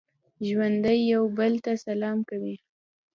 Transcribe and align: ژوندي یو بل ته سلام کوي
ژوندي 0.47 0.97
یو 1.13 1.23
بل 1.37 1.53
ته 1.65 1.71
سلام 1.85 2.17
کوي 2.29 2.55